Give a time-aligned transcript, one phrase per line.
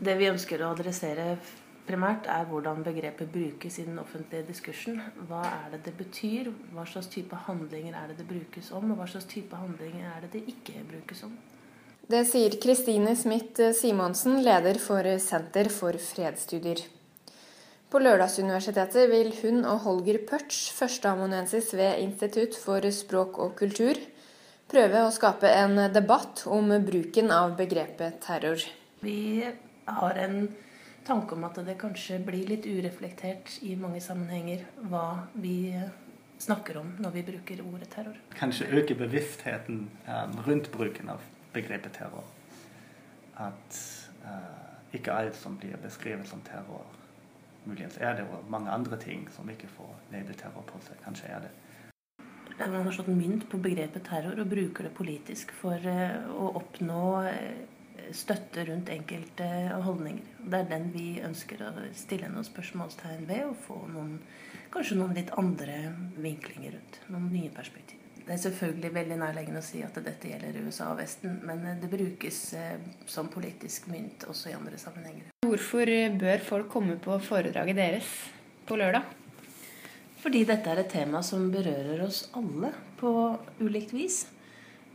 [0.00, 1.34] Det vi ønsker å adressere
[1.84, 5.00] primært, er hvordan begrepet brukes i den offentlige diskursen.
[5.28, 6.48] Hva er det det betyr?
[6.72, 8.92] Hva slags type handlinger er det det brukes om?
[8.94, 11.36] Og hva slags type handlinger er det det ikke brukes om?
[12.10, 16.80] Det sier Kristine Smith Simonsen, leder for Senter for fredsstudier.
[17.90, 23.98] På Lørdagsuniversitetet vil hun og Holger Pørts, førsteamanuensis ved Institutt for språk og kultur,
[24.70, 28.62] prøve å skape en debatt om bruken av begrepet terror.
[29.02, 29.50] Vi
[29.98, 30.48] har en
[31.06, 35.72] tanke om at det kanskje blir litt ureflektert i mange sammenhenger hva vi
[36.40, 38.16] snakker om når vi bruker ordet terror.
[38.36, 42.24] Kanskje øke bevisstheten um, rundt bruken av begrepet terror.
[43.40, 43.80] At
[44.24, 46.86] uh, ikke alt som blir beskrevet som terror,
[47.64, 51.28] muligens er det, og mange andre ting som ikke får label terror på seg, kanskje
[51.28, 51.52] er det.
[52.60, 57.04] Man har slått mynt på begrepet terror og bruker det politisk for å oppnå
[58.16, 59.46] støtte rundt enkelte
[59.84, 60.36] holdninger.
[60.40, 64.18] Det er den vi ønsker å stille noen spørsmålstegn ved, og få noen,
[64.74, 65.80] kanskje noen litt andre
[66.20, 67.00] vinklinger rundt.
[67.12, 68.00] Noen nye perspektiver.
[68.20, 71.88] Det er selvfølgelig veldig nærliggende å si at dette gjelder USA og Vesten, men det
[71.90, 72.76] brukes eh,
[73.10, 75.32] som politisk mynt også i andre sammenhenger.
[75.46, 78.12] Hvorfor bør folk komme på foredraget deres
[78.68, 79.16] på lørdag?
[80.20, 83.10] Fordi dette er et tema som berører oss alle på
[83.64, 84.26] ulikt vis.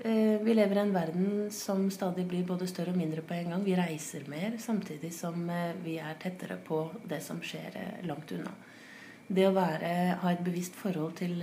[0.00, 3.52] Eh, vi lever i en verden som stadig blir både større og mindre på en
[3.52, 3.64] gang.
[3.64, 8.32] Vi reiser mer samtidig som eh, vi er tettere på det som skjer eh, langt
[8.32, 8.54] unna.
[9.28, 11.36] Det å være, ha et bevisst forhold til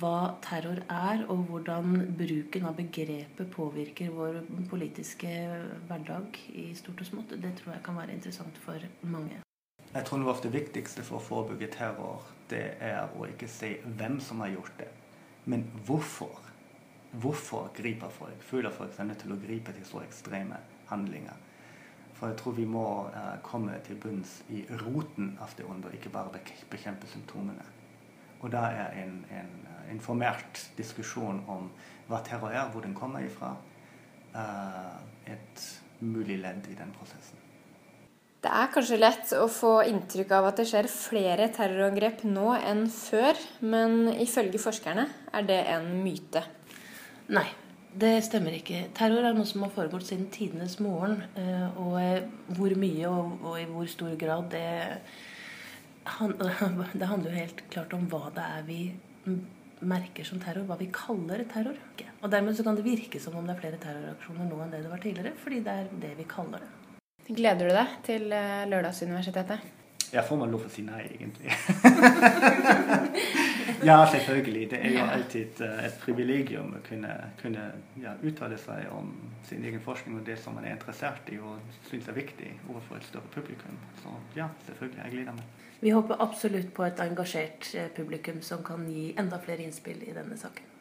[0.00, 4.40] hva terror er, og hvordan bruken av begrepet påvirker vår
[4.70, 5.30] politiske
[5.86, 9.42] hverdag i stort og smått, det tror jeg kan være interessant for mange.
[9.92, 13.76] Jeg tror noe av det viktigste for å forebygge terror, det er å ikke si
[13.84, 14.90] hvem som har gjort det,
[15.46, 16.53] men hvorfor
[17.20, 20.58] hvorfor griper folk, føler folk seg nødt til å gripe til så ekstreme
[20.90, 21.36] handlinger.
[22.14, 26.12] For jeg tror vi må uh, komme til bunns i roten av det onde, ikke
[26.14, 27.66] bare bekjempe symptomene.
[28.40, 31.70] Og da er en, en uh, informert diskusjon om
[32.08, 33.54] hva terror er, hvor den kommer ifra,
[34.34, 35.66] uh, et
[36.04, 37.40] mulig ledd i den prosessen.
[38.44, 42.82] Det er kanskje lett å få inntrykk av at det skjer flere terrorangrep nå enn
[42.92, 46.42] før, men ifølge forskerne er det en myte.
[47.32, 47.46] Nei,
[47.96, 48.82] det stemmer ikke.
[48.96, 51.22] Terror er noe som har foregått siden tidenes morgen.
[51.40, 52.26] Eh, og eh,
[52.58, 54.64] hvor mye og, og i hvor stor grad, det,
[57.00, 58.80] det handler jo helt klart om hva det er vi
[59.84, 61.78] merker som terror, hva vi kaller terror.
[62.20, 64.84] Og dermed så kan det virke som om det er flere terroraksjoner nå enn det
[64.84, 66.72] det var tidligere, fordi det er det vi kaller det.
[67.24, 69.72] Gleder du deg til eh, Lørdagsuniversitetet?
[70.12, 71.54] Jeg får man lov å si nei, egentlig?
[73.84, 74.70] ja, selvfølgelig.
[74.70, 77.64] Det er jo alltid eh, et privilegium å kunne, kunne
[78.02, 79.12] ja, uttale seg om
[79.48, 83.00] sin egen forskning og det som man er interessert i og syns er viktig overfor
[83.00, 83.80] et større publikum.
[84.02, 85.00] Så ja, selvfølgelig.
[85.04, 85.64] Jeg gleder meg.
[85.84, 90.14] Vi håper absolutt på et engasjert eh, publikum som kan gi enda flere innspill i
[90.16, 90.73] denne saken.